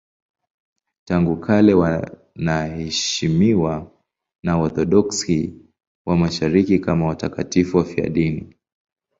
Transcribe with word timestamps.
Tangu 1.07 1.37
kale 1.37 1.73
wanaheshimiwa 1.73 3.91
na 4.43 4.57
Waorthodoksi 4.57 5.53
wa 6.05 6.17
Mashariki 6.17 6.79
kama 6.79 7.05
watakatifu 7.07 7.77
wafiadini. 7.77 8.53